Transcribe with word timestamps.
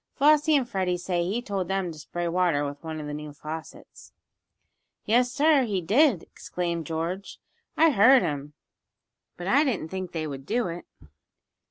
Flossie 0.15 0.55
and 0.55 0.67
Freddie 0.67 0.97
say 0.97 1.23
he 1.27 1.43
told 1.43 1.67
them 1.67 1.91
to 1.91 1.99
spray 1.99 2.27
water 2.27 2.65
with 2.65 2.83
one 2.83 2.99
of 2.99 3.05
the 3.05 3.13
new 3.13 3.31
faucets." 3.33 4.13
"Yes, 5.05 5.31
sir, 5.31 5.61
he 5.65 5.79
did!" 5.79 6.23
exclaimed 6.23 6.87
George. 6.87 7.39
"I 7.77 7.91
heard 7.91 8.23
him, 8.23 8.53
but 9.37 9.45
I 9.45 9.63
didn't 9.63 9.89
think 9.89 10.11
they 10.11 10.25
would 10.25 10.47
do 10.47 10.69
it. 10.69 10.85